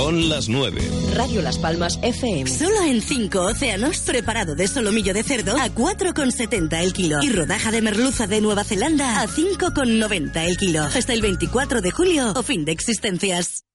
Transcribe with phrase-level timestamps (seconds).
[0.00, 0.80] Son las 9.
[1.12, 2.48] Radio Las Palmas FM.
[2.48, 7.18] Solo en 5 océanos, preparado de solomillo de cerdo a 4,70 el kilo.
[7.20, 10.84] Y rodaja de merluza de Nueva Zelanda a 5,90 el kilo.
[10.84, 13.64] Hasta el 24 de julio o fin de existencias.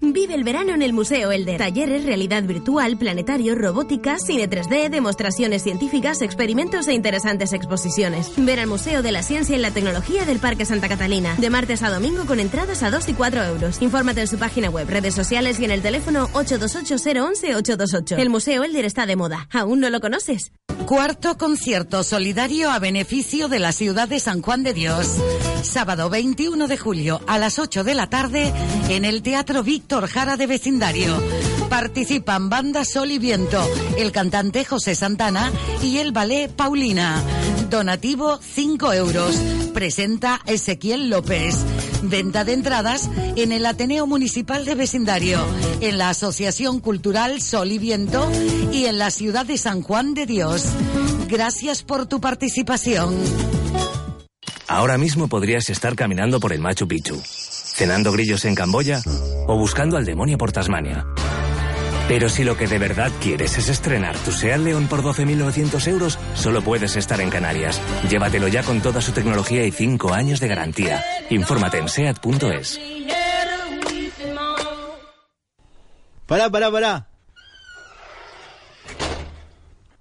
[0.00, 1.58] Vive el verano en el Museo Elder.
[1.58, 8.32] Talleres, realidad virtual, planetario, robótica, cine 3D, demostraciones científicas, experimentos e interesantes exposiciones.
[8.36, 11.36] Ver al Museo de la Ciencia y la Tecnología del Parque Santa Catalina.
[11.38, 13.80] De martes a domingo con entradas a 2 y 4 euros.
[13.82, 18.18] Infórmate en su página web, redes sociales y en el teléfono 828-011-828.
[18.18, 19.48] El Museo Elder está de moda.
[19.52, 20.52] ¿Aún no lo conoces?
[20.86, 25.16] Cuarto concierto solidario a beneficio de la ciudad de San Juan de Dios.
[25.62, 28.52] Sábado 21 de julio a las 8 de la tarde
[28.90, 31.22] en el Teatro Víctor Jara de Vecindario.
[31.68, 33.62] Participan Banda Sol y Viento,
[33.98, 37.22] el cantante José Santana y el ballet Paulina.
[37.68, 39.36] Donativo 5 euros.
[39.74, 41.56] Presenta Ezequiel López.
[42.02, 45.38] Venta de entradas en el Ateneo Municipal de Vecindario,
[45.82, 48.26] en la Asociación Cultural Sol y Viento
[48.72, 50.64] y en la ciudad de San Juan de Dios.
[51.28, 53.14] Gracias por tu participación.
[54.66, 59.02] Ahora mismo podrías estar caminando por el Machu Picchu, cenando grillos en Camboya
[59.46, 61.06] o buscando al demonio por Tasmania.
[62.06, 66.18] Pero si lo que de verdad quieres es estrenar tu Seat León por 12.900 euros,
[66.34, 67.80] solo puedes estar en Canarias.
[68.10, 71.02] Llévatelo ya con toda su tecnología y 5 años de garantía.
[71.30, 72.78] Infórmate en seat.es.
[76.26, 77.08] Pará, pará, pará.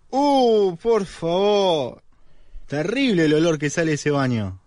[0.09, 2.03] Uh, por favor.
[2.67, 4.59] Terrible el olor que sale de ese baño.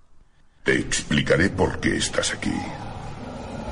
[0.64, 2.52] Te explicaré por qué estás aquí.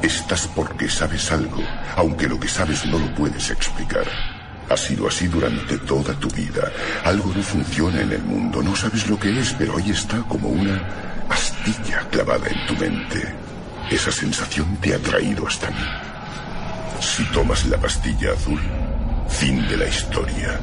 [0.05, 1.63] Estás porque sabes algo,
[1.97, 4.05] aunque lo que sabes no lo puedes explicar.
[4.69, 6.71] Ha sido así durante toda tu vida.
[7.05, 10.49] Algo no funciona en el mundo, no sabes lo que es, pero ahí está como
[10.49, 13.35] una astilla clavada en tu mente.
[13.91, 15.87] Esa sensación te ha traído hasta mí.
[17.01, 18.61] Si tomas la pastilla azul,
[19.31, 20.61] fin de la historia.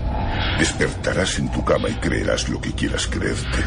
[0.60, 3.64] Despertarás en tu cama y creerás lo que quieras creerte.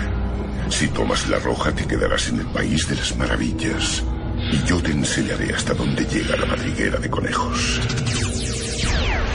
[0.70, 4.04] Si tomas la roja, te quedarás en el país de las maravillas.
[4.54, 7.80] Y yo te enseñaré hasta dónde llega la madriguera de conejos.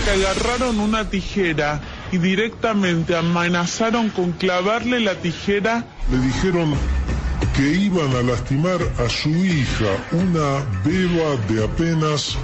[0.10, 1.82] agarraron una tijera
[2.14, 5.84] y directamente amenazaron con clavarle la tijera.
[6.10, 6.74] Le dijeron
[7.54, 12.38] que iban a lastimar a su hija, una beba de apenas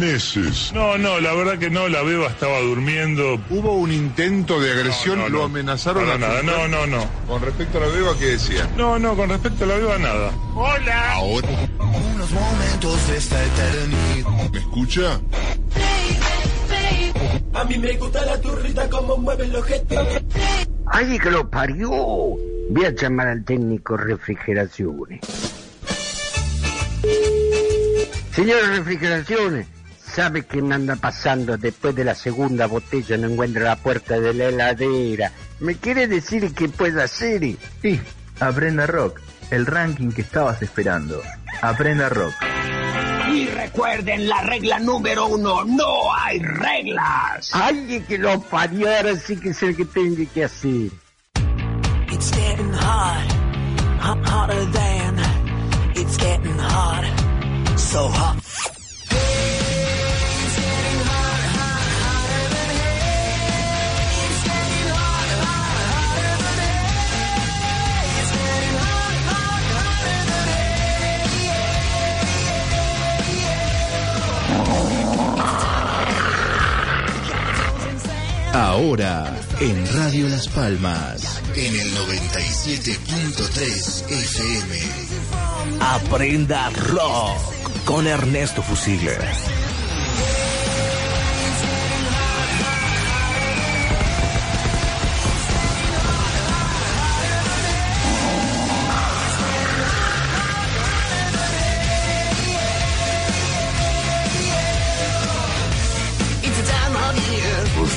[0.00, 0.72] meses.
[0.74, 3.40] No, no, la verdad que no, la beba estaba durmiendo.
[3.50, 5.44] Hubo un intento de agresión, No, no, lo no.
[5.44, 7.04] amenazaron Para a nada, no, no, no.
[7.28, 8.68] Con respecto a la beba, ¿qué decía?
[8.76, 10.32] No, no, con respecto a la beba, nada.
[10.54, 11.12] Hola.
[11.12, 11.48] Ahora.
[12.14, 14.50] Unos momentos de esta eternidad.
[14.52, 15.20] ¿Me escucha?
[17.54, 19.94] A mí me gusta la turrita como mueve el objeto.
[20.86, 21.90] ¡Ay, que lo parió!
[21.90, 25.20] Voy a llamar al técnico refrigeraciones.
[28.34, 29.66] Señor refrigeraciones,
[30.04, 33.16] ¿sabe qué me anda pasando después de la segunda botella?
[33.16, 35.32] No encuentro la puerta de la heladera.
[35.60, 37.42] ¿Me quiere decir qué puedo hacer?
[37.82, 38.00] Sí,
[38.38, 41.20] aprenda rock, el ranking que estabas esperando.
[41.60, 42.34] Aprenda rock.
[43.32, 47.50] Y recuerden la regla número uno, no hay reglas.
[47.52, 48.88] ¡Ay, que lo parió!
[48.88, 50.90] Ahora sí que es el que tengo que hacer.
[52.10, 53.32] It's getting hot,
[54.00, 55.18] hot, hotter than.
[55.94, 57.04] It's getting hot,
[57.80, 58.36] so hot.
[78.52, 84.80] Ahora, en Radio Las Palmas, en el 97.3 FM.
[85.80, 88.62] Aprenda rock con Ernesto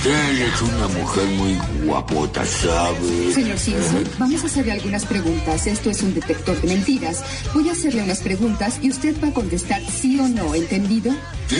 [0.03, 0.53] Fusiles.
[0.53, 3.33] es una mujer muy guapota, ¿sabe?
[3.33, 5.65] Señor Simpson, vamos a hacerle algunas preguntas.
[5.65, 7.23] Esto es un detector de mentiras.
[7.53, 11.13] Voy a hacerle unas preguntas y usted va a contestar sí o no, ¿entendido?
[11.47, 11.55] Sí.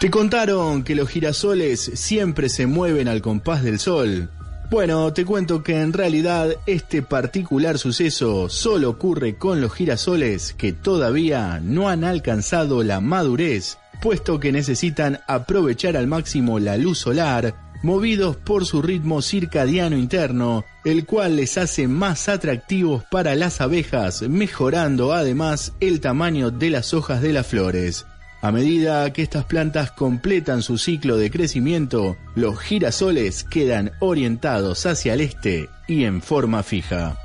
[0.00, 4.30] ¿Te contaron que los girasoles siempre se mueven al compás del sol?
[4.68, 10.72] Bueno, te cuento que en realidad este particular suceso solo ocurre con los girasoles que
[10.72, 17.54] todavía no han alcanzado la madurez puesto que necesitan aprovechar al máximo la luz solar,
[17.82, 24.20] movidos por su ritmo circadiano interno, el cual les hace más atractivos para las abejas,
[24.28, 28.04] mejorando además el tamaño de las hojas de las flores.
[28.42, 35.14] A medida que estas plantas completan su ciclo de crecimiento, los girasoles quedan orientados hacia
[35.14, 37.23] el este y en forma fija.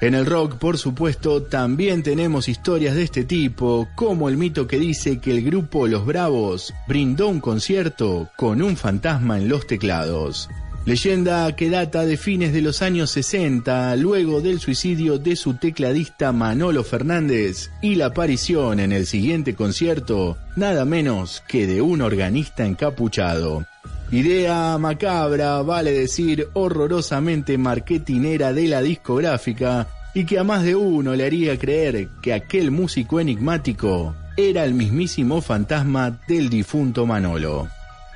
[0.00, 4.78] En el rock, por supuesto, también tenemos historias de este tipo, como el mito que
[4.78, 10.48] dice que el grupo Los Bravos brindó un concierto con un fantasma en los teclados.
[10.86, 16.32] Leyenda que data de fines de los años 60, luego del suicidio de su tecladista
[16.32, 22.64] Manolo Fernández y la aparición en el siguiente concierto, nada menos que de un organista
[22.64, 23.66] encapuchado.
[24.12, 31.14] Idea macabra, vale decir horrorosamente marketinera de la discográfica y que a más de uno
[31.14, 37.68] le haría creer que aquel músico enigmático era el mismísimo fantasma del difunto Manolo.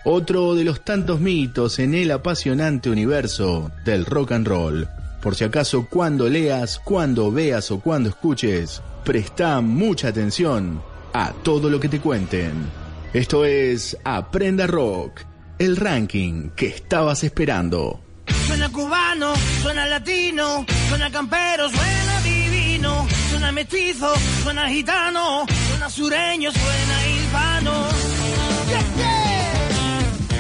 [0.05, 4.89] Otro de los tantos mitos en el apasionante universo del rock and roll.
[5.23, 10.83] Por si acaso cuando leas, cuando veas o cuando escuches, presta mucha atención
[11.13, 12.53] a todo lo que te cuenten.
[13.13, 15.21] Esto es Aprenda Rock
[15.59, 18.01] el ranking que estabas esperando.
[18.47, 27.09] Suena cubano, suena latino, suena campero, suena divino, suena mestizo, suena gitano, suena sureño, suena
[27.09, 27.89] hispano.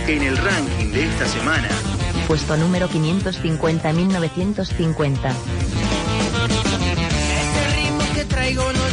[0.07, 1.69] En el ranking de esta semana,
[2.27, 5.35] Puesto número 550.950.
[7.41, 8.84] Este ritmo que traigo lo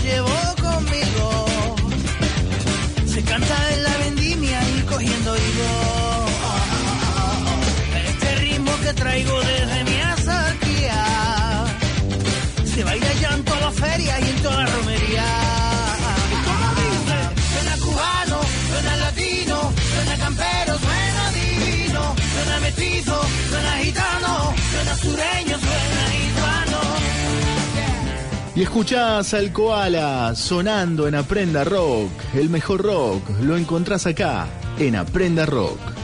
[28.53, 32.11] Y escuchás al koala sonando en Aprenda Rock.
[32.33, 34.45] El mejor rock lo encontrás acá,
[34.77, 36.00] en Aprenda Rock.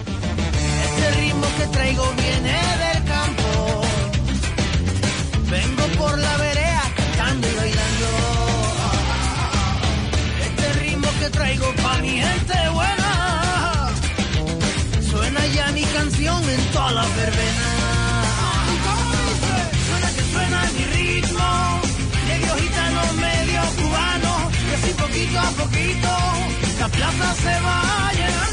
[27.47, 28.46] Se va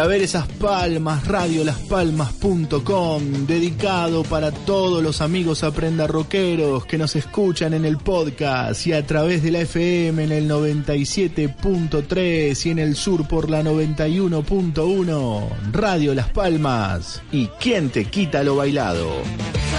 [0.00, 7.74] A ver esas palmas, radiolaspalmas.com, dedicado para todos los amigos aprenda rockeros que nos escuchan
[7.74, 12.94] en el podcast y a través de la FM en el 97.3 y en el
[12.94, 17.20] sur por la 91.1, Radio Las Palmas.
[17.32, 19.08] ¿Y quién te quita lo bailado?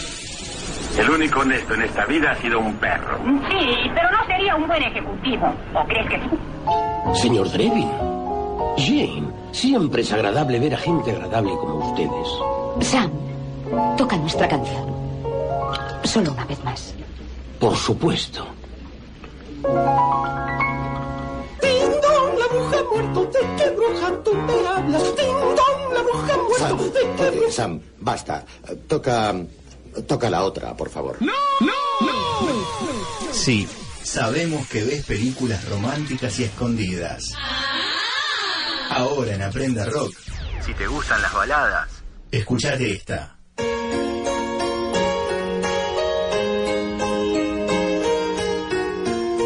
[1.00, 3.18] El único honesto en esta vida ha sido un perro.
[3.50, 5.52] Sí, pero no sería un buen ejecutivo.
[5.74, 7.20] ¿O crees que sí?
[7.20, 7.90] Señor Drevin.
[8.76, 12.88] Jane, siempre es agradable ver a gente agradable como ustedes.
[12.88, 13.10] Sam,
[13.96, 14.86] toca nuestra canción.
[16.04, 16.94] Solo una vez más.
[17.58, 18.46] Por supuesto.
[21.60, 23.24] Ding dong, la bruja ha muerto.
[23.24, 25.02] ¿De qué bruja tú me hablas?
[25.16, 26.58] Ding dong, la bruja ha muerto.
[26.58, 27.52] Sam, ¿De qué bruja?
[27.52, 28.44] Sam, basta.
[28.86, 29.34] Toca.
[30.06, 31.16] Toca la otra, por favor.
[31.20, 31.32] ¡No!
[31.60, 33.32] ¡No!
[33.32, 33.66] Sí,
[34.02, 37.32] sabemos que ves películas románticas y escondidas.
[38.90, 40.14] Ahora en Aprenda Rock,
[40.64, 41.88] Si te gustan las baladas.
[42.30, 43.34] escuchate esta.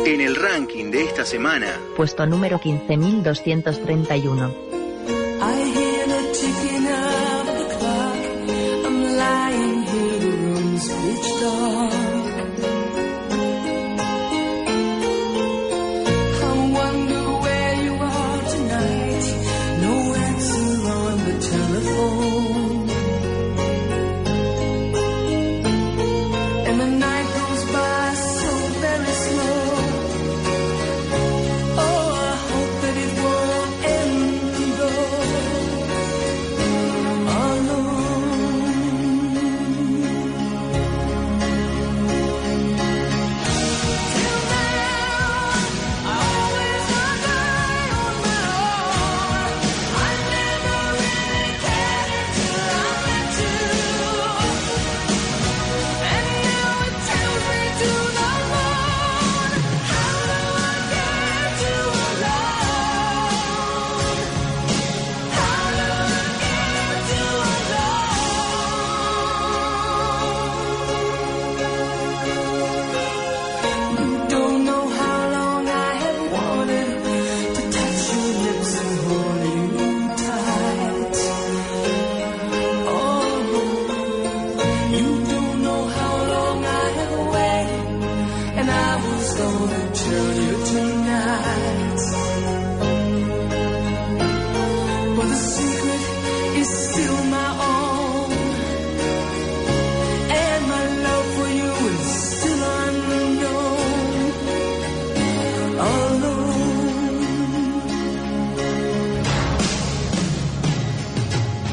[0.05, 4.72] En el ranking de esta semana, Puesto número 15.231.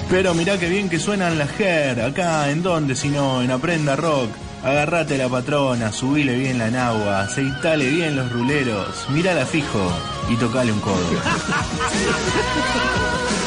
[0.09, 4.31] Pero mirá qué bien que suenan las Her, acá en donde, sino en Aprenda Rock.
[4.63, 9.91] Agarrate la patrona, subile bien la nagua, aceitale bien los ruleros, mirala fijo
[10.29, 10.95] y tocale un codo.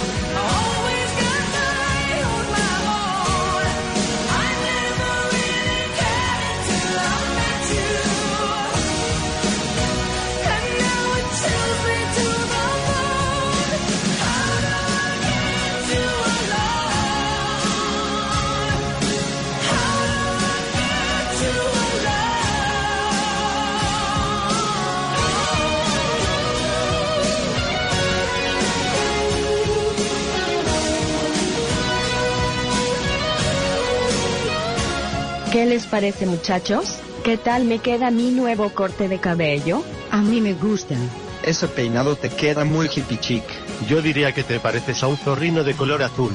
[35.62, 36.98] ¿Qué les parece muchachos?
[37.22, 39.84] ¿Qué tal me queda mi nuevo corte de cabello?
[40.10, 40.96] A mí me gusta.
[41.44, 43.44] Ese peinado te queda muy hippie chic.
[43.88, 46.32] Yo diría que te pareces a un zorrino de color azul.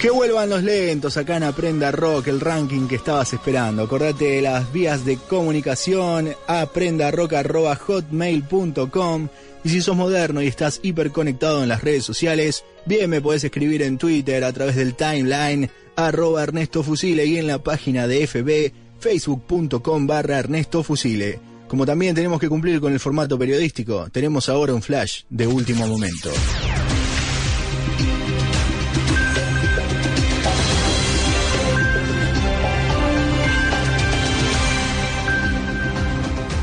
[0.00, 3.82] Que vuelvan los lentos acá en Aprenda Rock, el ranking que estabas esperando.
[3.82, 9.28] Acordate de las vías de comunicación, aprendarock.hotmail.com.
[9.62, 13.82] Y si sos moderno y estás hiperconectado en las redes sociales, bien me podés escribir
[13.82, 18.72] en Twitter a través del timeline, arroba Ernesto Fusile y en la página de FB,
[19.00, 21.38] facebook.com barra Ernesto Fusile.
[21.68, 25.86] Como también tenemos que cumplir con el formato periodístico, tenemos ahora un flash de último
[25.86, 26.30] momento.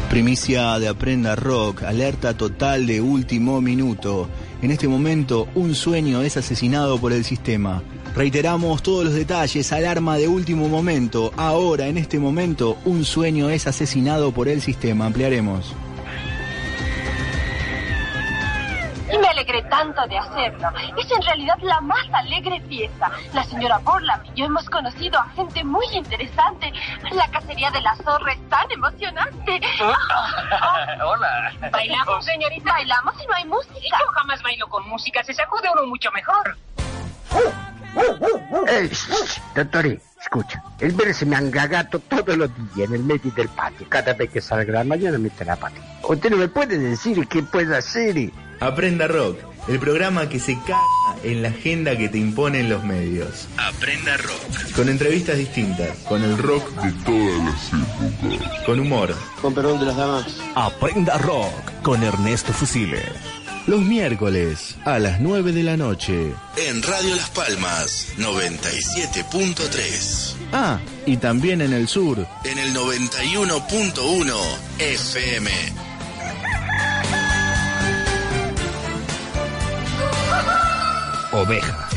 [0.10, 4.30] Primicia de Aprenda Rock, alerta total de último minuto.
[4.62, 7.84] En este momento, un sueño es asesinado por el sistema.
[8.16, 11.32] Reiteramos todos los detalles, alarma de último momento.
[11.36, 15.06] Ahora, en este momento, un sueño es asesinado por el sistema.
[15.06, 15.76] Ampliaremos.
[19.78, 20.70] Tanto de hacerlo.
[20.98, 23.12] Es en realidad la más alegre fiesta.
[23.34, 26.74] La señora Borlam y yo hemos conocido a gente muy interesante.
[27.12, 29.62] La cacería de la zorra es tan emocionante.
[31.06, 31.54] Hola.
[31.72, 32.72] ¿Bailamos, señorita?
[32.72, 33.76] Bailamos y no hay música.
[34.00, 35.24] Yo jamás bailo con música.
[35.24, 36.58] Se sacude uno mucho mejor.
[38.68, 38.90] Eh,
[39.56, 39.86] doctor,
[40.20, 40.64] escucha.
[40.80, 43.88] El ver se me angagato todos los días en el medio del patio.
[43.90, 45.78] Cada vez que salga la mañana me la pata.
[46.04, 48.32] ¿Usted no me puede decir qué puede hacer?
[48.60, 49.38] Aprenda Rock,
[49.68, 50.82] el programa que se caga
[51.24, 53.48] en la agenda que te imponen los medios.
[53.58, 54.72] Aprenda Rock.
[54.76, 58.64] Con entrevistas distintas, con el rock de todas las épocas.
[58.66, 59.16] con humor.
[59.42, 60.38] Con perdón de las damas.
[60.56, 61.52] Aprenda Rock
[61.84, 63.02] con Ernesto Fusile.
[63.68, 66.32] Los miércoles a las 9 de la noche.
[66.56, 70.36] En Radio Las Palmas 97.3.
[70.54, 72.26] Ah, y también en el sur.
[72.46, 74.34] En el 91.1
[74.80, 75.52] FM.
[81.38, 81.90] Oveja.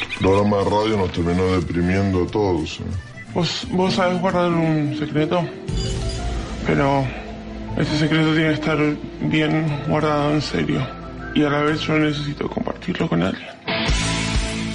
[0.00, 2.80] El programa de radio nos terminó deprimiendo a todos.
[2.80, 2.84] ¿eh?
[3.34, 5.46] ¿Vos, vos sabés guardar un secreto,
[6.66, 7.06] pero
[7.76, 8.78] ese secreto tiene que estar
[9.20, 10.86] bien guardado en serio.
[11.34, 13.48] Y a la vez yo necesito compartirlo con alguien.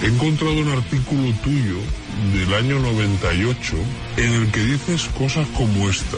[0.02, 1.78] He encontrado un artículo tuyo
[2.34, 3.76] del año 98
[4.18, 6.18] en el que dices cosas como esta.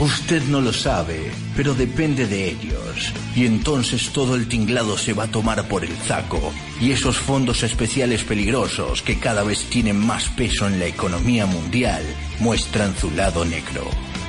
[0.00, 3.12] Usted no lo sabe, pero depende de ellos.
[3.36, 6.54] Y entonces todo el tinglado se va a tomar por el saco.
[6.80, 12.02] Y esos fondos especiales peligrosos que cada vez tienen más peso en la economía mundial
[12.38, 13.84] muestran su lado negro.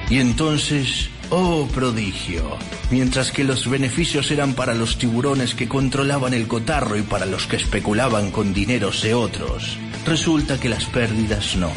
[0.09, 2.57] Y entonces, oh prodigio,
[2.89, 7.47] mientras que los beneficios eran para los tiburones que controlaban el cotarro y para los
[7.47, 11.71] que especulaban con dineros de otros, resulta que las pérdidas no.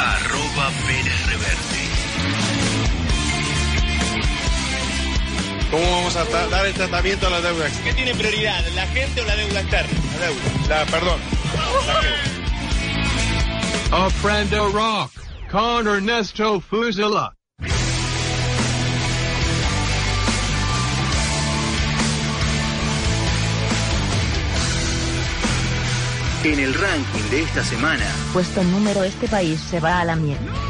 [0.00, 0.70] Arroba.
[5.70, 7.66] ¿Cómo vamos a dar el tratamiento a la deuda?
[7.84, 9.92] ¿Qué tiene prioridad, la gente o la deuda externa?
[10.18, 10.40] La deuda.
[10.68, 11.20] La, perdón.
[13.92, 15.12] Aprenda Rock
[15.50, 17.36] con Ernesto Fusila.
[26.42, 30.69] En el ranking de esta semana, Puesto número este país se va a la mierda.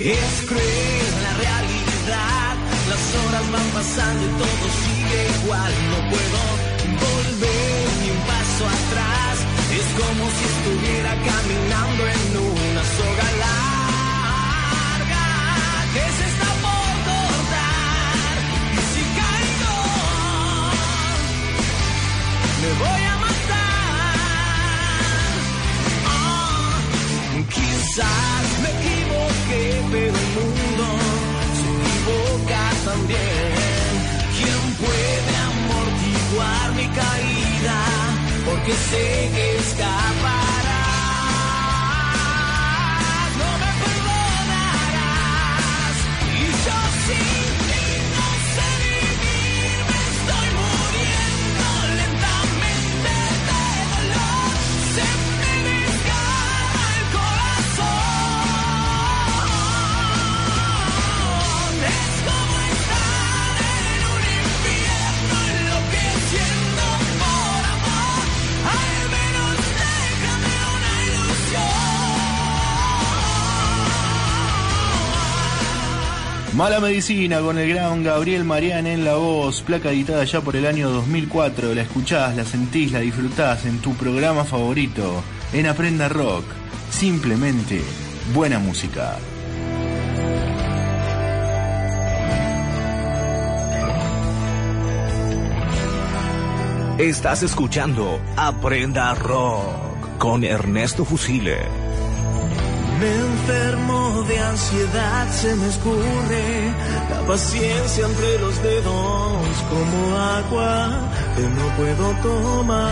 [0.00, 2.56] Es cruel la realidad,
[2.88, 5.72] las horas van pasando y todo sigue igual.
[5.90, 6.40] No puedo
[7.02, 9.34] volver ni un paso atrás,
[9.74, 15.26] es como si estuviera caminando en una soga larga
[15.94, 18.34] que se está por cortar.
[18.72, 19.76] Y si caigo,
[22.62, 24.22] me voy a matar.
[26.06, 26.78] Oh,
[27.52, 28.70] quizás me
[32.88, 33.18] también.
[34.36, 37.78] ¿Quién puede amortiguar mi caída?
[38.46, 40.47] Porque sé que es capaz.
[76.58, 80.66] Mala Medicina con el gran Gabriel Marián en la voz, placa editada ya por el
[80.66, 81.72] año 2004.
[81.72, 86.42] La escuchás, la sentís, la disfrutás en tu programa favorito, en Aprenda Rock.
[86.90, 87.80] Simplemente
[88.34, 89.18] buena música.
[96.98, 101.97] Estás escuchando Aprenda Rock con Ernesto Fusile.
[103.00, 106.74] Me enfermo de ansiedad, se me escurre
[107.10, 110.90] la paciencia entre los dedos como agua
[111.36, 112.88] que no puedo tomar.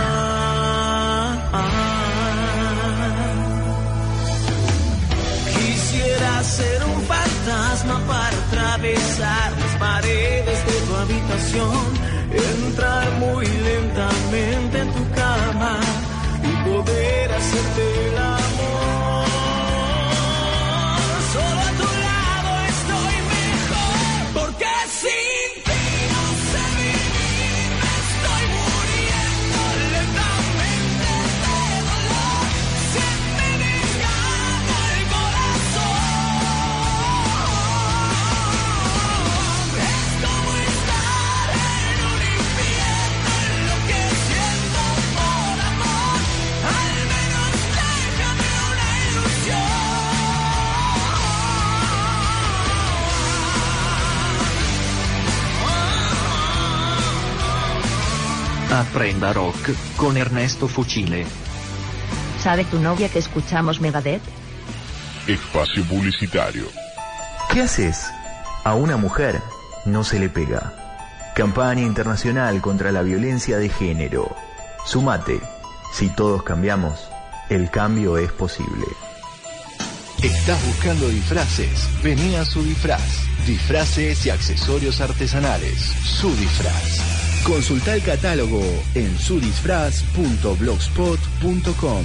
[5.58, 11.84] Quisiera ser un fantasma para atravesar las paredes de tu habitación,
[12.58, 15.80] entrar muy lentamente en tu cama
[16.44, 18.16] y poder hacerte el
[58.80, 61.24] Aprenda Rock con Ernesto Fuchile.
[62.42, 64.20] ¿Sabe tu novia que escuchamos Megadeth?
[65.26, 66.66] Espacio publicitario.
[67.50, 68.10] ¿Qué haces?
[68.64, 69.40] A una mujer
[69.86, 70.74] no se le pega.
[71.34, 74.36] Campaña internacional contra la violencia de género.
[74.84, 75.40] Sumate.
[75.94, 77.08] Si todos cambiamos,
[77.48, 78.84] el cambio es posible.
[80.22, 81.88] ¿Estás buscando disfraces?
[82.02, 83.22] Vení a su disfraz.
[83.46, 85.78] Disfraces y accesorios artesanales.
[86.04, 87.15] Su disfraz.
[87.46, 88.60] Consulta el catálogo
[88.94, 92.04] en sudisfraz.blogspot.com.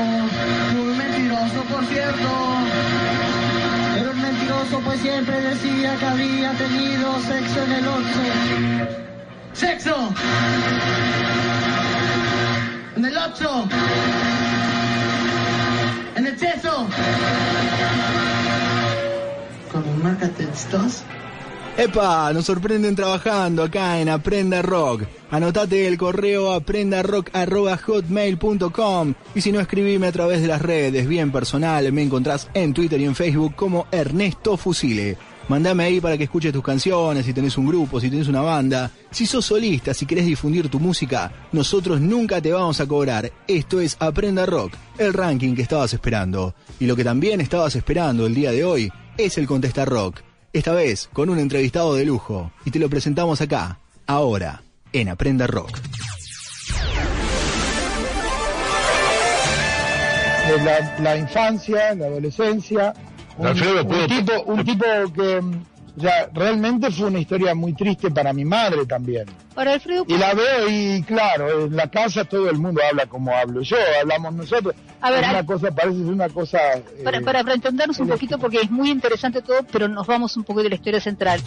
[0.76, 2.30] Muy mentiroso, por cierto.
[3.96, 8.06] Pero el mentiroso pues siempre decía que había tenido sexo en el 8.
[9.54, 10.13] ¡Sexo!
[12.96, 13.67] En el 8.
[16.17, 16.88] En el seso.
[19.71, 21.03] Con marca textos.
[21.77, 22.34] ¡Epa!
[22.34, 25.03] Nos sorprenden trabajando acá en Aprenda Rock.
[25.30, 31.93] Anotate el correo aprendarock.hotmail.com y si no, escribime a través de las redes, bien personal,
[31.93, 35.19] me encontrás en Twitter y en Facebook como Ernesto Fusile.
[35.48, 38.92] Mandame ahí para que escuches tus canciones, si tenés un grupo, si tenés una banda.
[39.12, 43.32] Si sos solista, si querés difundir tu música, nosotros nunca te vamos a cobrar.
[43.48, 46.54] Esto es Aprenda Rock, el ranking que estabas esperando.
[46.80, 50.20] Y lo que también estabas esperando el día de hoy es el Contesta Rock.
[50.52, 52.52] Esta vez con un entrevistado de lujo.
[52.66, 55.80] Y te lo presentamos acá, ahora, en Aprenda Rock.
[60.56, 62.94] la, la infancia, la adolescencia.
[63.38, 65.41] Un, Alfredo, un ¿puedo- tipo, un tipo que
[65.95, 69.26] ya, realmente fue una historia muy triste para mi madre también.
[69.56, 73.36] Para Alfredo, Y la veo y claro, en la casa todo el mundo habla como
[73.36, 74.76] hablo yo, hablamos nosotros.
[75.02, 76.58] A ver, Es una Al- cosa, parece ser una cosa...
[76.76, 80.36] eh, para, para, para entendernos un poquito, porque es muy interesante todo, pero nos vamos
[80.38, 81.41] un poco de la historia central.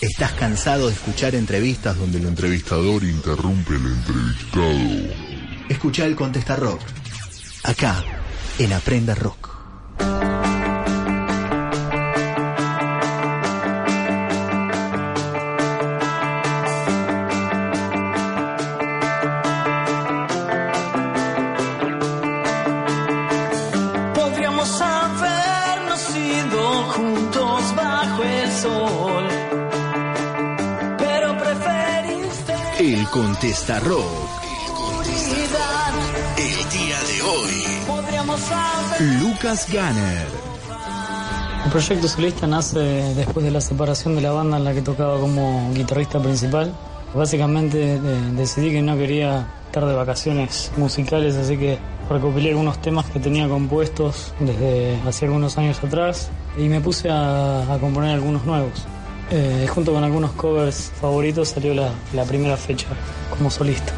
[0.00, 5.14] ¿Estás cansado de escuchar entrevistas donde el entrevistador interrumpe al entrevistado?
[5.68, 6.80] Escucha el Contesta Rock.
[7.64, 8.02] Acá,
[8.58, 9.50] en Aprenda Rock.
[33.44, 34.06] Contesta Rock.
[36.38, 37.52] El día de hoy.
[39.20, 40.26] Lucas Ganner.
[41.66, 45.20] El proyecto solista nace después de la separación de la banda en la que tocaba
[45.20, 46.72] como guitarrista principal.
[47.14, 48.00] Básicamente eh,
[48.34, 51.78] decidí que no quería estar de vacaciones musicales, así que
[52.08, 57.74] recopilé algunos temas que tenía compuestos desde hace algunos años atrás y me puse a,
[57.74, 58.86] a componer algunos nuevos.
[59.30, 62.86] Eh, junto con algunos covers favoritos salió la, la primera fecha
[63.30, 63.92] como solista.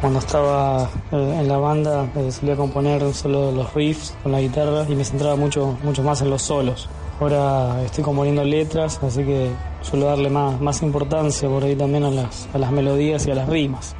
[0.00, 4.86] Cuando estaba eh, en la banda eh, solía componer solo los riffs con la guitarra
[4.88, 6.88] y me centraba mucho, mucho más en los solos.
[7.20, 9.50] Ahora estoy componiendo letras, así que
[9.82, 13.34] suelo darle más, más importancia por ahí también a las, a las melodías y a
[13.34, 13.94] las rimas.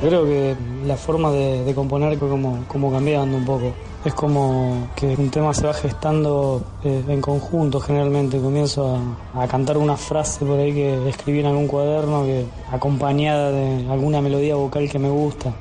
[0.00, 0.54] Creo que
[0.84, 3.72] la forma de, componer como, como cambiando un poco.
[4.04, 8.38] Es como que un tema se va gestando eh, en conjunto generalmente.
[8.38, 9.00] Comienzo
[9.34, 13.88] a, a cantar una frase por ahí que escribí en algún cuaderno que acompañada de
[13.90, 15.54] alguna melodía vocal que me gusta.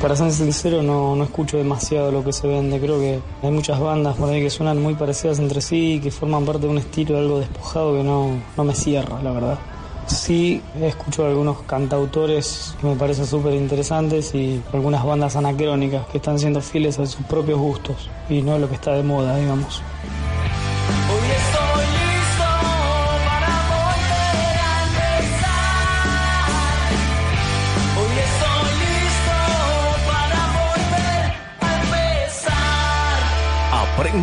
[0.00, 2.78] Para ser sincero, no, no escucho demasiado lo que se vende.
[2.78, 6.12] Creo que hay muchas bandas por ahí que suenan muy parecidas entre sí y que
[6.12, 9.58] forman parte de un estilo algo despojado que no, no me cierra, la verdad.
[10.06, 16.38] Sí, escucho algunos cantautores que me parecen súper interesantes y algunas bandas anacrónicas que están
[16.38, 19.82] siendo fieles a sus propios gustos y no a lo que está de moda, digamos.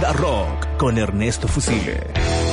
[0.02, 2.45] Rock con Ernesto Fusile.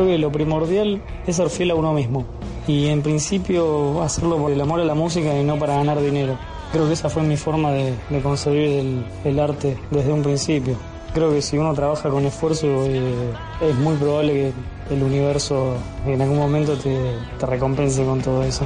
[0.00, 2.24] Creo que lo primordial es ser fiel a uno mismo
[2.66, 6.38] y en principio hacerlo por el amor a la música y no para ganar dinero.
[6.72, 10.76] Creo que esa fue mi forma de, de concebir el, el arte desde un principio.
[11.12, 14.54] Creo que si uno trabaja con esfuerzo eh, es muy probable
[14.88, 15.74] que el universo
[16.06, 16.96] en algún momento te,
[17.38, 18.64] te recompense con todo eso.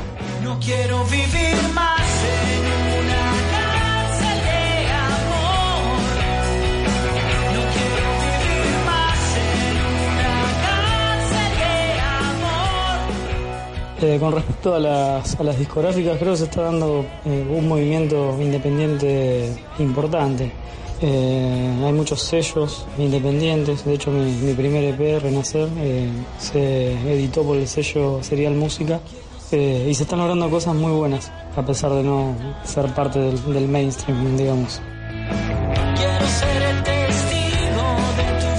[14.04, 17.66] Eh, con respecto a las, a las discográficas, creo que se está dando eh, un
[17.66, 20.52] movimiento independiente importante.
[21.00, 27.44] Eh, hay muchos sellos independientes, de hecho mi, mi primer EP, Renacer, eh, se editó
[27.44, 29.00] por el sello Serial Música
[29.50, 33.68] y se están logrando cosas muy buenas, a pesar de no ser parte del, del
[33.68, 34.82] mainstream, digamos.
[35.94, 37.86] Quiero ser el testigo
[38.18, 38.50] de tu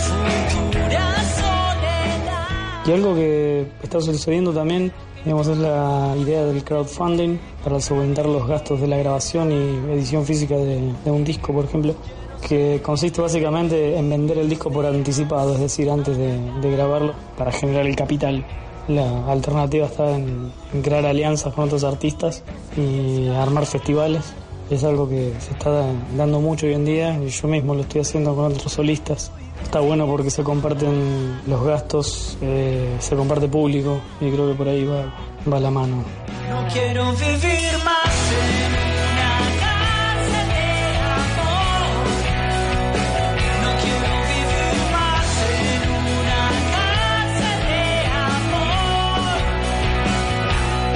[0.50, 2.88] futura soledad.
[2.88, 4.92] Y algo que está sucediendo también,
[5.26, 10.26] digamos, es la idea del crowdfunding para solventar los gastos de la grabación y edición
[10.26, 11.96] física de, de un disco, por ejemplo,
[12.48, 17.52] que consiste básicamente en vender el disco por anticipado, es decir, antes de, grabarlo, para
[17.52, 18.46] generar el capital.
[18.88, 20.52] La alternativa está en
[20.84, 22.44] crear alianzas con otros artistas
[22.78, 24.34] y armar festivales.
[24.70, 25.86] Es algo que se está
[26.16, 29.32] dando mucho hoy en día y yo mismo lo estoy haciendo con otros solistas.
[29.64, 34.68] Está bueno porque se comparten los gastos, eh, se comparte público y creo que por
[34.68, 35.14] ahí va,
[35.52, 36.04] va la mano.
[36.50, 40.68] No quiero vivir más en una cárcel de
[41.12, 42.06] amor.
[43.64, 45.84] No quiero vivir más en
[46.22, 46.42] una
[46.72, 47.84] cárcel de
[48.46, 49.40] amor.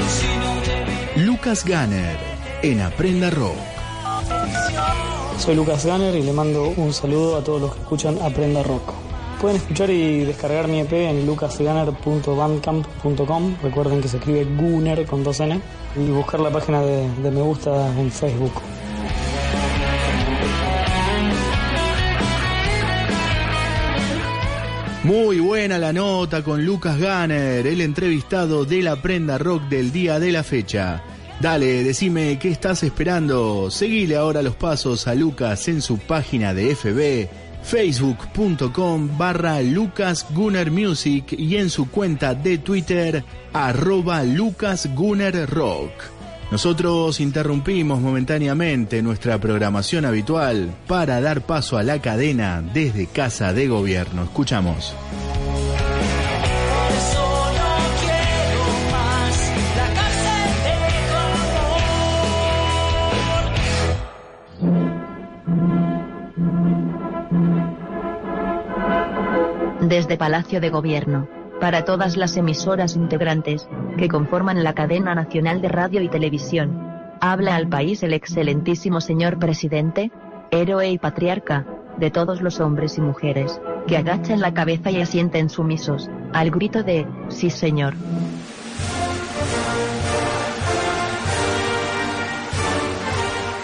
[0.09, 2.17] Si no te Lucas Ganner
[2.61, 3.57] en Aprenda Rock.
[5.39, 8.91] Soy Lucas Ganner y le mando un saludo a todos los que escuchan Aprenda Rock.
[9.39, 13.55] Pueden escuchar y descargar mi EP en lucasganner.bandcamp.com.
[13.63, 15.61] Recuerden que se escribe Gunner con dos N.
[15.95, 18.51] Y buscar la página de, de me gusta en Facebook.
[25.05, 30.19] Muy buena la nota con Lucas Ganner, el entrevistado de la prenda rock del día
[30.19, 31.01] de la fecha.
[31.39, 33.71] Dale, decime qué estás esperando.
[33.71, 37.29] Seguile ahora los pasos a Lucas en su página de FB,
[37.63, 43.23] facebook.com barra Lucas Gunner Music y en su cuenta de Twitter,
[43.53, 45.91] arroba Lucas Gunner Rock.
[46.51, 53.67] Nosotros interrumpimos momentáneamente nuestra programación habitual para dar paso a la cadena desde Casa de
[53.67, 54.23] Gobierno.
[54.23, 54.93] Escuchamos.
[69.89, 71.27] Desde Palacio de Gobierno,
[71.59, 76.79] para todas las emisoras integrantes, que conforman la cadena nacional de radio y televisión.
[77.21, 80.11] Habla al país el excelentísimo señor presidente,
[80.51, 81.65] héroe y patriarca,
[81.97, 86.83] de todos los hombres y mujeres, que agachan la cabeza y asienten sumisos, al grito
[86.83, 87.95] de, sí señor.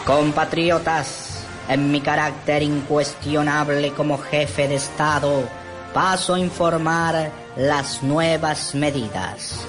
[0.08, 5.44] Compatriotas, en mi carácter incuestionable como jefe de Estado,
[5.96, 9.66] paso a informar las nuevas medidas.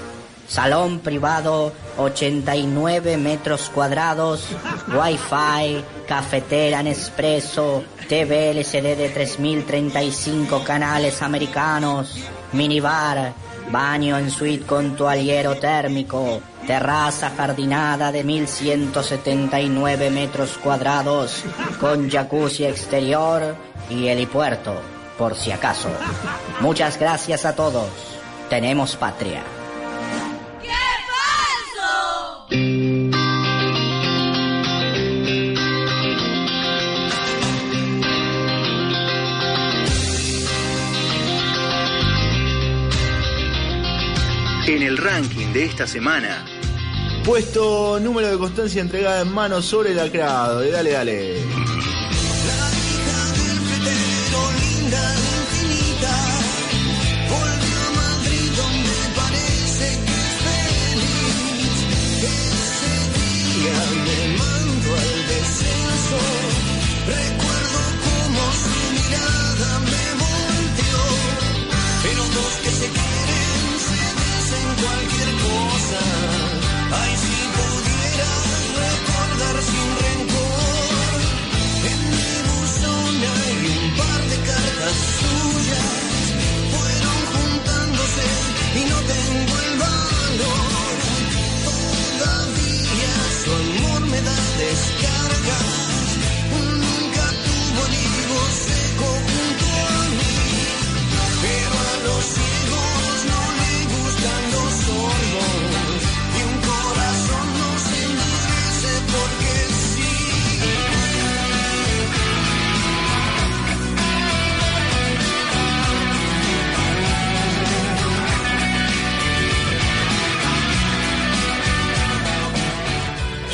[0.48, 4.48] Salón privado 89 metros cuadrados,
[4.88, 12.16] Wi-Fi, cafetera Nespresso, TV LCD de 3035 canales americanos,
[12.52, 13.32] minibar,
[13.70, 21.44] baño en suite con toallero térmico, terraza jardinada de 1179 metros cuadrados,
[21.78, 23.54] con jacuzzi exterior
[23.88, 25.90] y helipuerto, por si acaso.
[26.60, 27.88] Muchas gracias a todos.
[28.48, 29.42] Tenemos patria.
[44.68, 46.44] En el ranking de esta semana,
[47.24, 50.60] puesto número de constancia entregada en mano sobre el lacrado.
[50.68, 51.75] Dale, dale.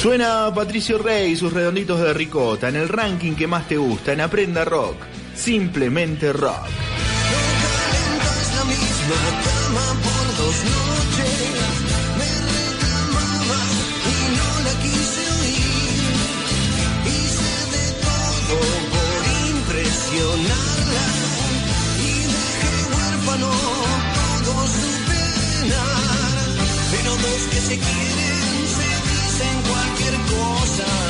[0.03, 4.13] Suena Patricio Rey y sus redonditos de ricota en el ranking que más te gusta,
[4.13, 4.97] en Aprenda Rock.
[5.33, 6.67] Simplemente rock.
[30.33, 31.02] Cosa.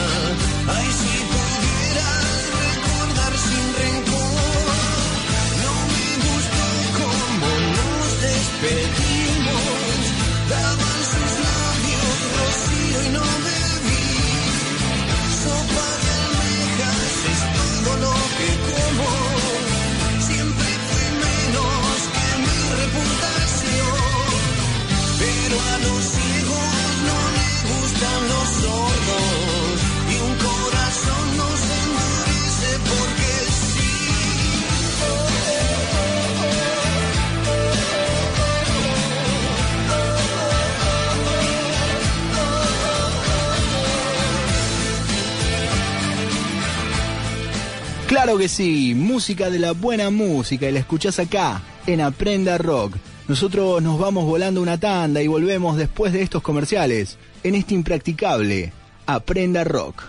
[48.23, 52.95] Claro que sí, música de la buena música y la escuchás acá, en Aprenda Rock.
[53.27, 58.73] Nosotros nos vamos volando una tanda y volvemos después de estos comerciales, en este impracticable
[59.07, 60.05] Aprenda Rock.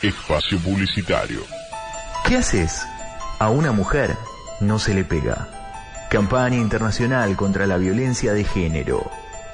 [0.00, 1.42] Espacio publicitario.
[2.26, 2.80] ¿Qué haces?
[3.38, 4.16] A una mujer
[4.60, 5.50] no se le pega.
[6.08, 9.10] Campaña internacional contra la violencia de género.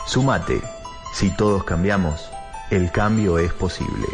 [0.06, 0.62] Sumate.
[1.12, 2.30] Si todos cambiamos,
[2.70, 4.06] el cambio es posible.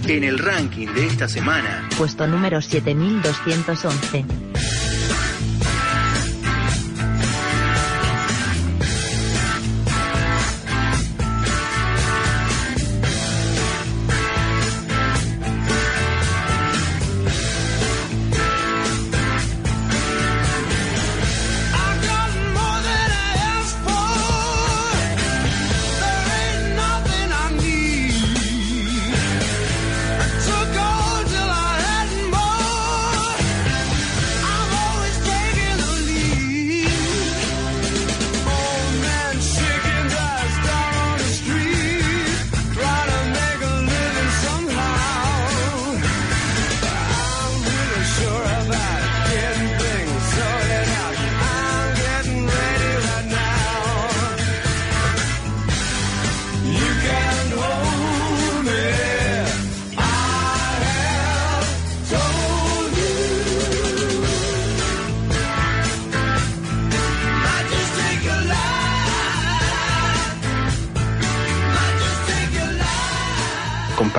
[0.09, 4.25] En el ranking de esta semana, Puesto número 7211.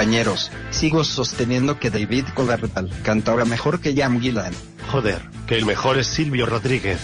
[0.08, 4.54] Compañeros, sigo sosteniendo que David Coverdale canta ahora mejor que Jan Gillan.
[4.90, 6.98] Joder, que el mejor es Silvio Rodríguez.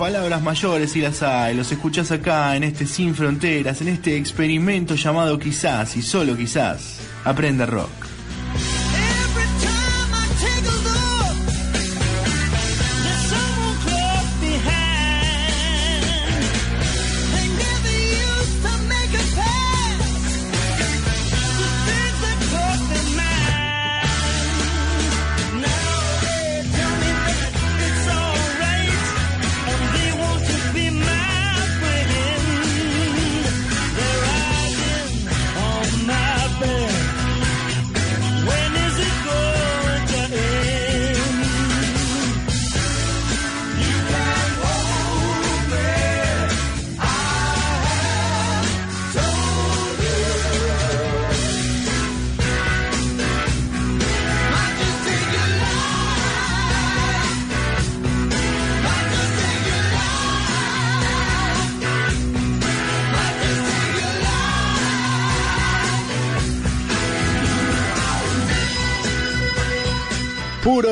[0.00, 1.54] Palabras mayores y las hay.
[1.54, 7.00] Los escuchás acá en este Sin Fronteras, en este experimento llamado quizás y solo quizás.
[7.22, 7.99] Aprende rock.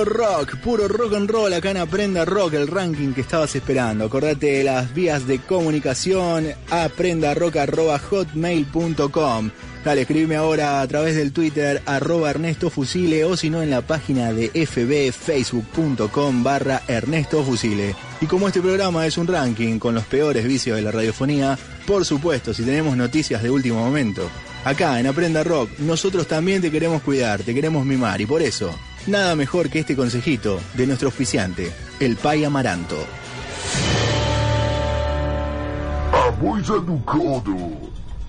[0.09, 4.05] Rock, puro rock and roll acá en Aprenda Rock, el ranking que estabas esperando.
[4.05, 9.51] Acordate de las vías de comunicación, aprendarock.hotmail.com.
[9.85, 13.83] Dale, escribime ahora a través del Twitter, arroba Ernesto Fusile, o si no en la
[13.83, 17.95] página de fbfacebook.com barra Ernesto Fusile.
[18.21, 21.57] Y como este programa es un ranking con los peores vicios de la radiofonía,
[21.87, 24.29] por supuesto, si tenemos noticias de último momento,
[24.65, 28.77] acá en Aprenda Rock, nosotros también te queremos cuidar, te queremos mimar, y por eso,
[29.09, 32.97] nada mejor que este consejito de nuestro oficiante, el Pai Amaranto.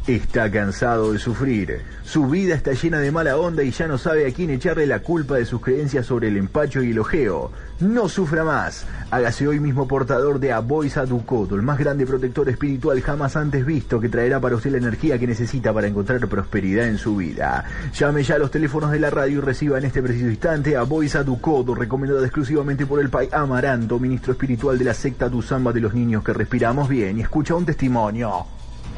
[0.10, 1.82] Está cansado de sufrir.
[2.03, 5.03] Su vida está llena de mala onda y ya no sabe a quién echarle la
[5.03, 7.51] culpa de sus creencias sobre el empacho y el ojeo.
[7.80, 8.88] No sufra más.
[9.12, 13.99] Hágase hoy mismo portador de Aboisa Ducoto, el más grande protector espiritual jamás antes visto
[13.99, 17.66] que traerá para usted la energía que necesita para encontrar prosperidad en su vida.
[17.93, 20.82] Llame ya a los teléfonos de la radio y reciba en este preciso instante a
[20.82, 25.82] Boisa Ducoto, recomendado exclusivamente por el Pai Amaranto, ministro espiritual de la secta Tuzamba de
[25.82, 27.20] los niños que respiramos bien.
[27.20, 28.47] Y escucha un testimonio.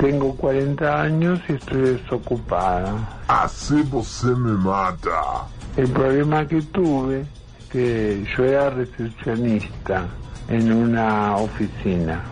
[0.02, 3.08] Tengo 40 años y estoy desocupada.
[3.28, 5.46] Así se me mata.
[5.78, 7.24] El problema que tuve
[7.72, 10.08] que yo era recepcionista
[10.50, 12.24] en una oficina.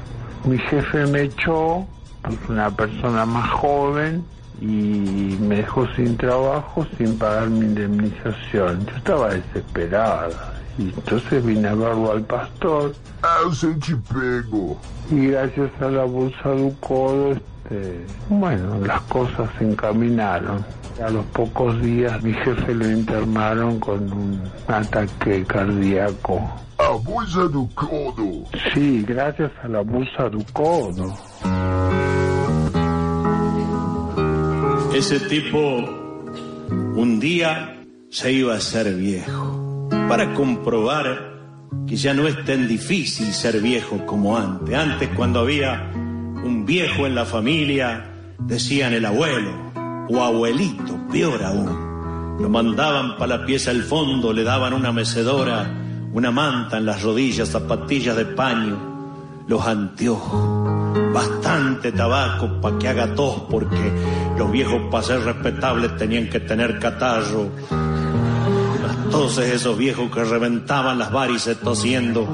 [0.46, 1.86] Mi jefe me echó,
[2.24, 4.26] pues una persona más joven,
[4.62, 8.84] y me dejó sin trabajo, sin pagar mi indemnización.
[8.88, 10.59] Yo estaba desesperada.
[10.80, 12.96] Y entonces vine a verlo al pastor.
[15.12, 20.66] Y gracias a la bolsa de codo, este, bueno, las cosas se encaminaron.
[21.04, 26.50] A los pocos días mi jefe lo internaron con un ataque cardíaco.
[26.78, 28.46] A bolsa do codo.
[28.74, 31.14] Sí, gracias a la bolsa do codo.
[34.94, 35.60] Ese tipo
[36.96, 37.78] un día
[38.10, 39.59] se iba a ser viejo
[39.90, 41.40] para comprobar
[41.88, 44.76] que ya no es tan difícil ser viejo como antes.
[44.76, 48.10] Antes cuando había un viejo en la familia,
[48.40, 49.52] decían el abuelo
[50.10, 52.38] o abuelito, peor aún.
[52.40, 55.70] Lo mandaban para la pieza al fondo, le daban una mecedora,
[56.14, 63.14] una manta en las rodillas, zapatillas de paño, los anteojos, bastante tabaco para que haga
[63.14, 63.92] tos, porque
[64.38, 67.50] los viejos para ser respetables tenían que tener catarro.
[69.12, 72.28] Toses esos viejos que reventaban las varices tosiendo.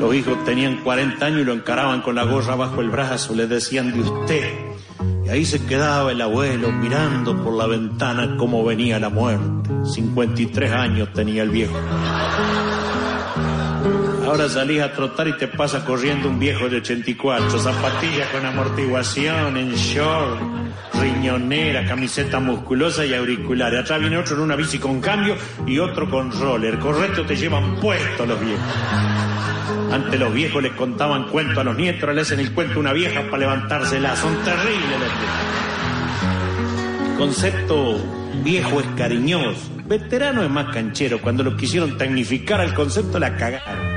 [0.00, 3.46] Los hijos tenían 40 años y lo encaraban con la gorra bajo el brazo, le
[3.46, 4.74] decían de usted.
[5.24, 9.70] Y ahí se quedaba el abuelo mirando por la ventana cómo venía la muerte.
[9.84, 11.74] 53 años tenía el viejo.
[14.34, 19.56] Ahora salís a trotar y te pasa corriendo un viejo de 84, zapatillas con amortiguación,
[19.56, 20.40] en short,
[21.00, 23.82] riñonera, camiseta musculosa y auriculares.
[23.82, 25.36] Atrás viene otro en una bici con cambio
[25.68, 26.80] y otro con roller.
[26.80, 28.60] Correcto, te llevan puestos los viejos.
[29.92, 32.92] Antes los viejos les contaban cuentos a los nietos, le hacen el cuento a una
[32.92, 34.16] vieja para levantársela.
[34.16, 35.12] Son terribles los
[37.06, 37.18] viejos.
[37.18, 38.00] Concepto
[38.42, 39.70] viejo es cariñoso.
[39.86, 41.20] Veterano es más canchero.
[41.20, 43.93] Cuando lo quisieron tecnificar al concepto la cagaron.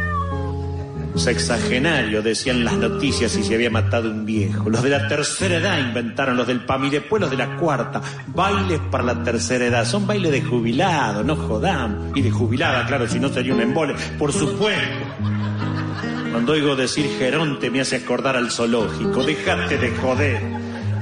[1.20, 4.70] Sexagenario, decían las noticias si se había matado un viejo.
[4.70, 8.02] Los de la tercera edad inventaron los del PAM y después los de la cuarta.
[8.28, 9.86] Bailes para la tercera edad.
[9.86, 12.16] Son bailes de jubilado, no jodamos.
[12.16, 13.96] Y de jubilada, claro, si no sería un embole.
[14.18, 15.06] Por supuesto.
[16.32, 19.24] Cuando oigo decir Geronte me hace acordar al zoológico.
[19.24, 20.42] Dejate de joder.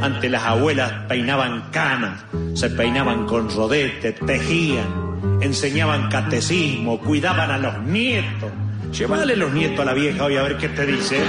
[0.02, 7.82] Ante las abuelas peinaban canas, se peinaban con rodete, tejían, enseñaban catecismo, cuidaban a los
[7.84, 8.52] nietos.
[8.92, 11.22] Llévale los nietos a la vieja hoy a ver qué te dice.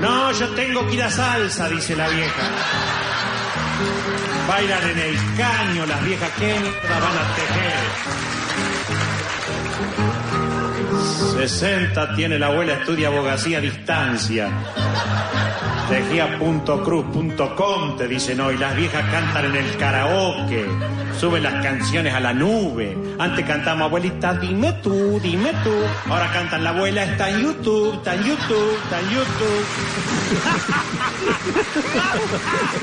[0.00, 2.42] No, yo tengo que ir a salsa, dice la vieja.
[4.48, 9.15] Bailan en el caño las viejas que van a tejer.
[11.06, 14.48] 60 tiene la abuela, estudia abogacía a distancia.
[15.88, 20.66] Tejía.cruz.com te dicen hoy, las viejas cantan en el karaoke,
[21.20, 22.98] suben las canciones a la nube.
[23.18, 25.72] Antes cantamos, abuelita, dime tú, dime tú.
[26.10, 29.66] Ahora cantan, la abuela está en YouTube, está en YouTube, está en YouTube.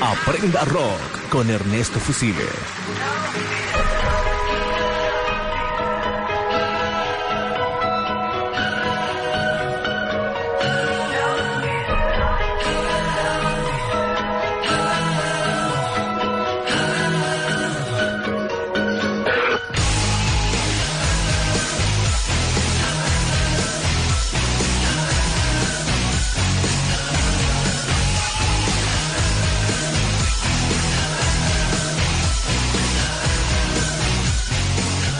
[0.00, 2.44] Aprenda Rock con Ernesto Fusile.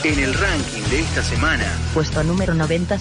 [0.05, 2.99] En el ranking de esta semana, Puesto número 90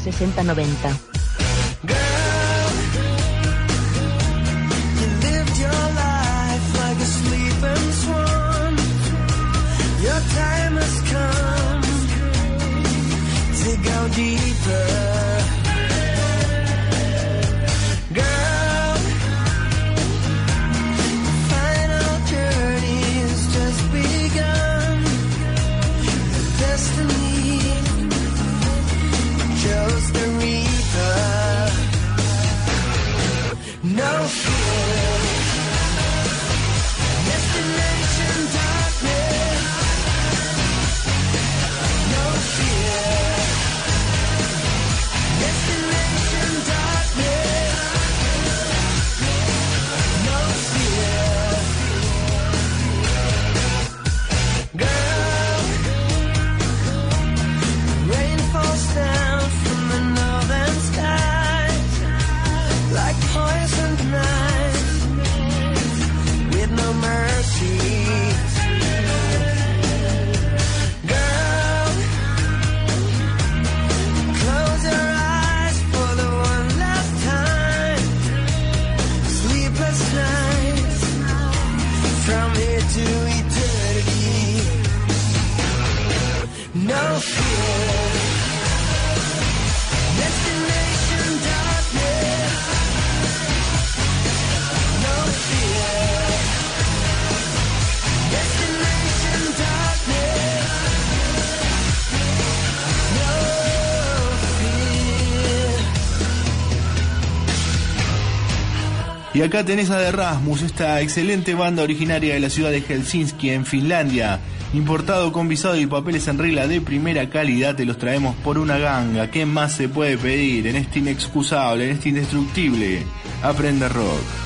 [109.34, 113.50] Y acá tenés a The Rasmus, esta excelente banda originaria de la ciudad de Helsinki,
[113.50, 114.40] en Finlandia.
[114.74, 118.78] Importado con visado y papeles en regla de primera calidad, te los traemos por una
[118.78, 119.32] ganga.
[119.32, 123.04] ¿Qué más se puede pedir en este inexcusable, en este indestructible?
[123.42, 124.43] Aprende rock.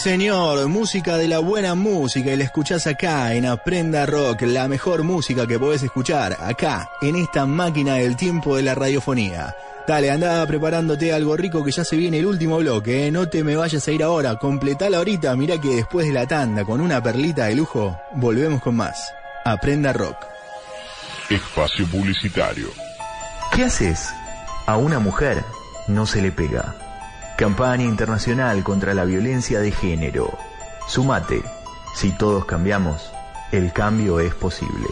[0.00, 5.02] Señor, música de la buena música y la escuchás acá en Aprenda Rock, la mejor
[5.02, 9.54] música que podés escuchar acá, en esta máquina del tiempo de la radiofonía.
[9.86, 13.10] Dale, anda preparándote algo rico que ya se viene el último bloque, ¿eh?
[13.10, 16.64] no te me vayas a ir ahora, completala ahorita, mira que después de la tanda
[16.64, 19.12] con una perlita de lujo, volvemos con más.
[19.44, 20.16] Aprenda Rock.
[21.28, 22.68] Espacio publicitario.
[23.54, 24.08] ¿Qué haces?
[24.64, 25.44] A una mujer
[25.88, 26.89] no se le pega.
[27.40, 30.36] Campaña internacional contra la violencia de género.
[30.86, 31.42] Sumate.
[31.96, 33.10] Si todos cambiamos,
[33.50, 34.88] el cambio es posible.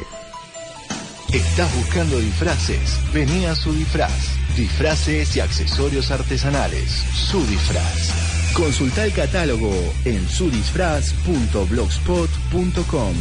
[1.31, 2.99] ¿Estás buscando disfraces?
[3.13, 4.31] Vení a su disfraz.
[4.57, 6.91] Disfraces y accesorios artesanales.
[6.91, 8.55] Su disfraz.
[8.55, 9.71] Consulta el catálogo
[10.07, 13.15] en sudisfraz.blogspot.com.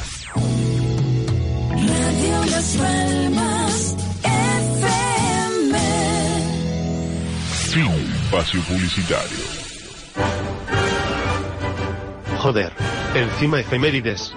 [1.72, 5.80] Radio Las Palmas FM.
[7.72, 7.88] Fin
[8.34, 9.40] espacio publicitario.
[12.38, 12.72] Joder,
[13.16, 14.36] encima efemérides.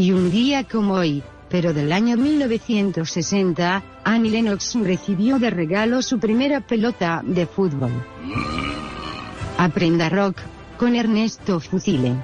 [0.00, 6.18] Y un día como hoy, pero del año 1960, Annie Lennox recibió de regalo su
[6.18, 7.92] primera pelota de fútbol.
[9.58, 10.38] Aprenda rock,
[10.78, 12.14] con Ernesto Fusile.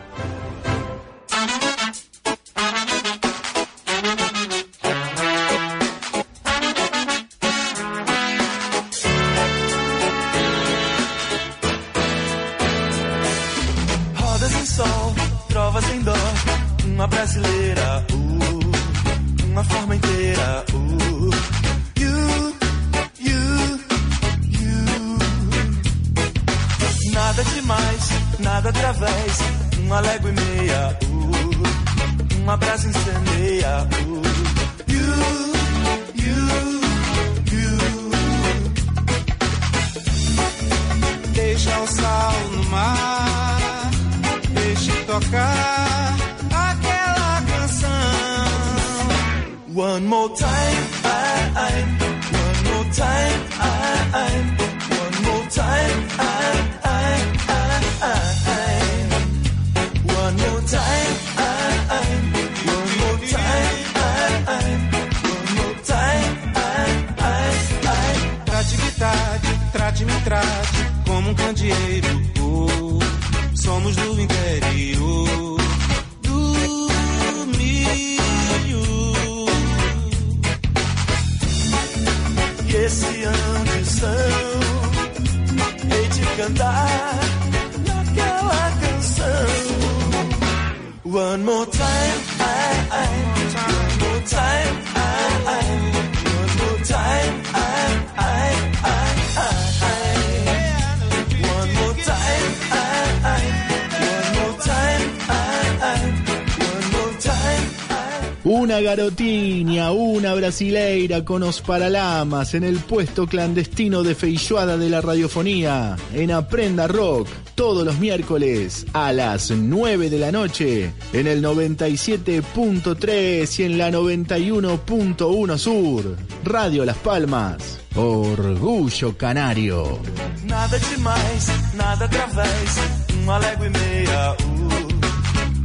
[108.86, 109.66] I.
[109.90, 116.30] Una brasileira con os paralamas en el puesto clandestino de feijoada de la radiofonía, en
[116.30, 117.26] Aprenda Rock,
[117.56, 123.90] todos los miércoles a las 9 de la noche, en el 97.3 y en la
[123.90, 129.98] 91.1 Sur, Radio Las Palmas, Orgullo Canario.
[130.44, 132.76] Nada demais, nada através,
[133.20, 134.36] uma légua e meia.
[134.44, 134.68] Uh,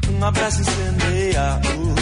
[0.09, 0.17] um
[0.47, 1.61] incendeia.
[1.63, 2.00] Uh,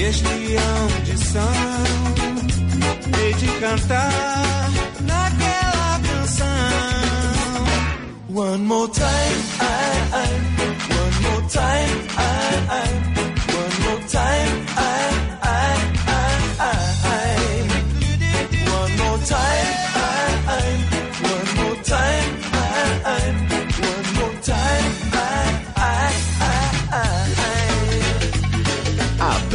[0.00, 1.52] este ambição,
[3.18, 4.70] hei de cantar
[5.00, 6.46] naquela canção.
[8.34, 9.06] One more time,
[9.60, 9.64] I,
[10.12, 10.28] I,
[10.92, 12.20] one more time, I,
[12.70, 12.88] I,
[13.56, 14.75] one more time,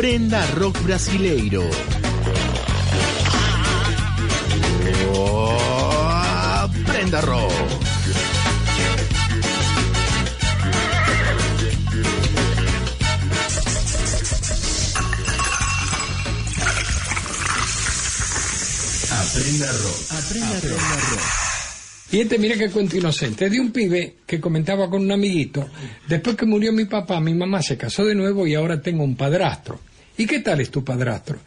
[0.01, 1.61] Aprenda rock brasileiro.
[5.13, 5.55] Oh,
[6.63, 7.51] Aprenda rock.
[19.11, 20.01] Aprenda rock.
[20.09, 21.21] Aprenda rock.
[22.11, 23.45] Y este, mira qué cuento inocente.
[23.45, 25.69] Es de un pibe que comentaba con un amiguito.
[26.07, 29.15] Después que murió mi papá, mi mamá se casó de nuevo y ahora tengo un
[29.15, 29.90] padrastro.
[30.21, 31.39] ¿Y qué tal es tu padrastro?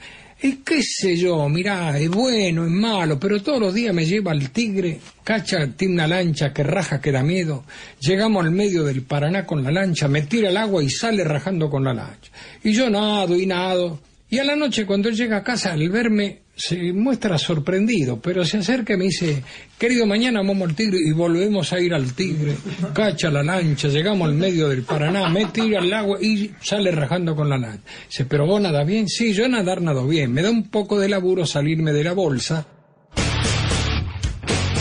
[0.43, 4.33] Y qué sé yo, mirá, es bueno, es malo, pero todos los días me lleva
[4.33, 7.65] al tigre, cacha, tiene una lancha que raja, que da miedo.
[8.01, 11.71] Llegamos al medio del Paraná con la lancha, me tira al agua y sale rajando
[11.71, 12.33] con la lancha.
[12.65, 14.01] Y yo nado y nado.
[14.29, 18.45] Y a la noche cuando él llega a casa, al verme, se muestra sorprendido, pero
[18.45, 19.43] se acerca y me dice,
[19.79, 22.57] querido, mañana vamos al tigre y volvemos a ir al tigre.
[22.93, 27.35] Cacha la lancha, llegamos al medio del Paraná, me tira al agua y sale rajando
[27.35, 27.83] con la lancha.
[28.09, 29.09] Dice, pero vos nada bien.
[29.09, 30.33] Sí, yo nadar nado bien.
[30.33, 32.67] Me da un poco de laburo salirme de la bolsa.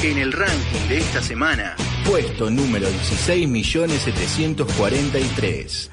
[0.03, 5.89] En el ranking de esta semana, puesto número 16.743.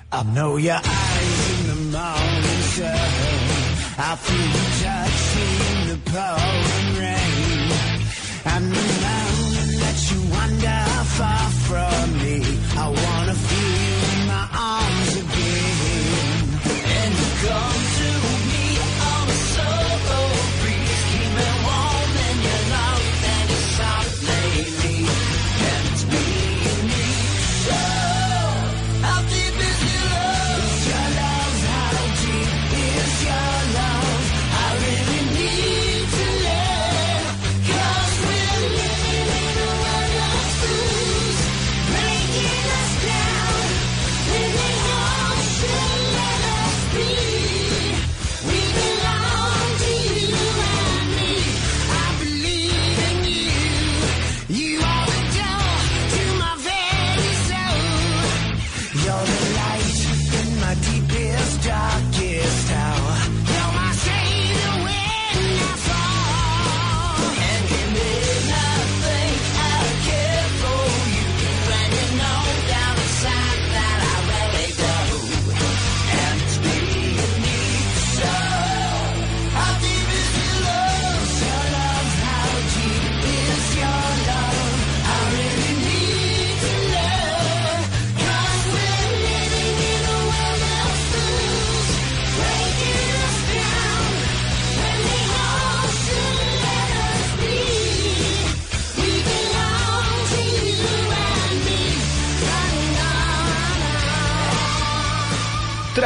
[6.11, 6.50] power.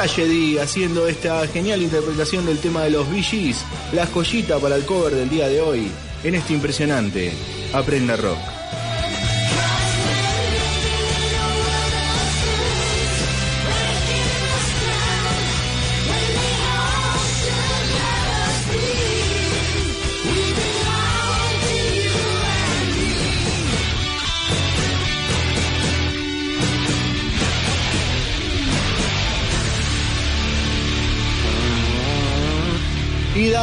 [0.04, 5.14] Tragedy haciendo esta genial interpretación del tema de los VGs, la joyita para el cover
[5.14, 5.90] del día de hoy,
[6.22, 7.32] en este impresionante
[7.72, 8.53] Aprenda Rock.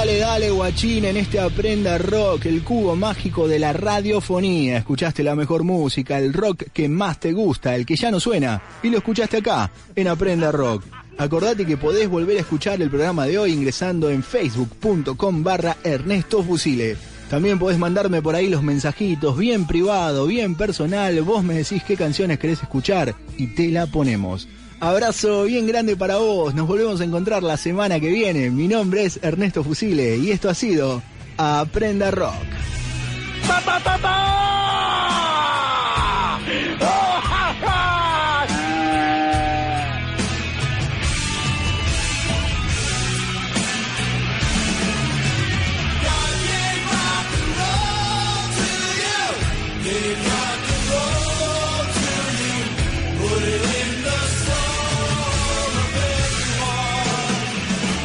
[0.01, 4.77] Dale, dale, guachín, en este Aprenda Rock, el cubo mágico de la radiofonía.
[4.79, 8.63] Escuchaste la mejor música, el rock que más te gusta, el que ya no suena,
[8.81, 10.85] y lo escuchaste acá, en Aprenda Rock.
[11.19, 16.41] Acordate que podés volver a escuchar el programa de hoy ingresando en facebook.com barra Ernesto
[16.41, 16.97] Fusile.
[17.29, 21.95] También podés mandarme por ahí los mensajitos, bien privado, bien personal, vos me decís qué
[21.95, 24.47] canciones querés escuchar y te la ponemos.
[24.81, 26.55] Abrazo bien grande para vos.
[26.55, 28.49] Nos volvemos a encontrar la semana que viene.
[28.49, 31.03] Mi nombre es Ernesto Fusile y esto ha sido
[31.37, 32.33] Aprenda Rock.
[33.47, 34.50] ¡Pa, pa, pa!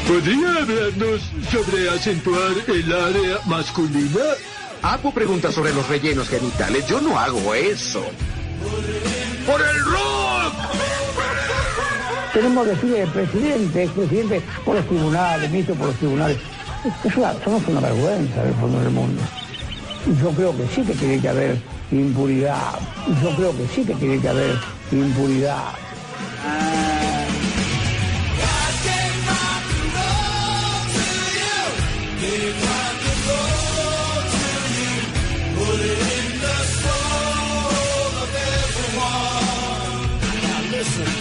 [0.06, 4.22] ¿Podría hablarnos sobre acentuar el área masculina?
[4.82, 6.86] Hago preguntas sobre los rellenos genitales.
[6.86, 8.04] Yo no hago eso.
[9.44, 10.54] ¡Por el rock!
[12.32, 16.38] Tenemos que decir el presidente, es presidente por los tribunales, ministro por los tribunales.
[17.04, 19.22] Es una, somos una vergüenza del fondo del mundo.
[20.22, 21.58] Yo creo que sí que tiene que haber
[21.90, 22.78] impunidad.
[23.22, 24.56] Yo creo que sí que tiene que haber
[24.92, 25.72] impunidad.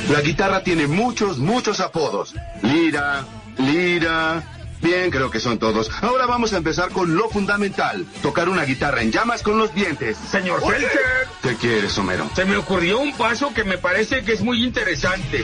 [0.09, 2.35] La guitarra tiene muchos, muchos apodos.
[2.61, 3.25] Lira,
[3.57, 4.43] lira.
[4.81, 5.89] Bien, creo que son todos.
[6.01, 8.05] Ahora vamos a empezar con lo fundamental.
[8.21, 10.15] Tocar una guitarra en llamas con los dientes.
[10.31, 11.27] Señor Felker.
[11.41, 12.29] ¿Qué quieres, Homero?
[12.35, 15.43] Se me ocurrió un paso que me parece que es muy interesante.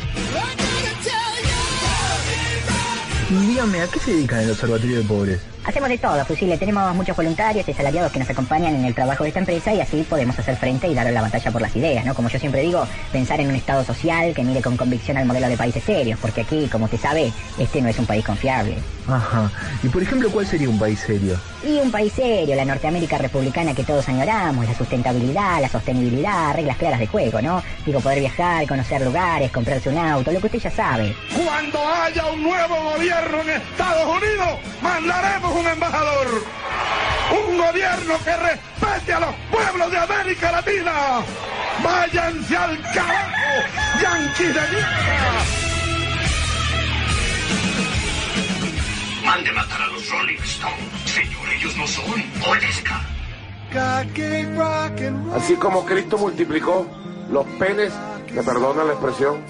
[3.32, 5.51] Dígame, ¿a qué se dedican el Observatorio de Pobres?
[5.64, 6.58] Hacemos de todo, Fusile.
[6.58, 9.80] Tenemos muchos voluntarios y asalariados que nos acompañan en el trabajo de esta empresa y
[9.80, 12.16] así podemos hacer frente y darle la batalla por las ideas, ¿no?
[12.16, 15.48] Como yo siempre digo, pensar en un Estado social que mire con convicción al modelo
[15.48, 18.76] de países serios, porque aquí, como usted sabe, este no es un país confiable.
[19.08, 19.52] Ajá.
[19.84, 21.40] Y por ejemplo, ¿cuál sería un país serio?
[21.64, 26.78] Y un país serio, la Norteamérica republicana que todos añoramos, la sustentabilidad, la sostenibilidad, reglas
[26.78, 27.62] claras de juego, ¿no?
[27.86, 31.16] Digo, poder viajar, conocer lugares, comprarse un auto, lo que usted ya sabe.
[31.36, 36.44] Cuando haya un nuevo gobierno en Estados Unidos, mandaremos un embajador.
[37.32, 41.22] Un gobierno que respete a los pueblos de América Latina.
[41.84, 43.54] Váyanse al carajo,
[44.02, 45.44] yanquis de mierda.
[49.24, 50.78] Mande matar a los Rolling Stones.
[51.06, 53.02] Señor, ellos no son Oreska.
[55.36, 56.86] Así como Cristo multiplicó
[57.32, 57.94] los penes,
[58.34, 59.42] me perdona la expresión,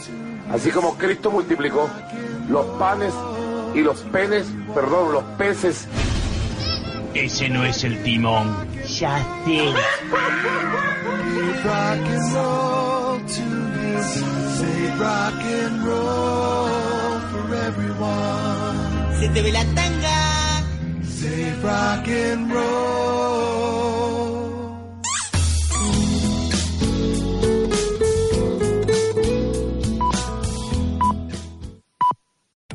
[0.54, 1.90] así como Cristo multiplicó
[2.48, 3.14] los panes
[3.74, 5.88] y los penes, perdón, los peces.
[7.14, 8.68] Ese no es el timón.
[9.00, 9.74] Ya sé.
[11.64, 13.44] rock and roll to
[13.76, 14.02] me.
[14.58, 19.20] Say rock and roll for everyone.
[19.20, 20.64] Se te ve la tanga.
[21.04, 23.31] Say rock and roll.